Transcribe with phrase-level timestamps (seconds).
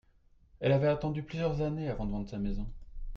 [0.61, 2.67] Elle avait attendu plusieurs années avant de vendre sa maison.